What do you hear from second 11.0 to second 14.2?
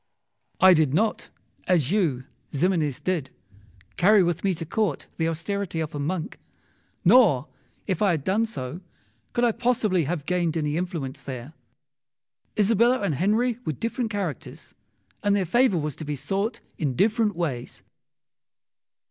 there. Isabella and Henry were different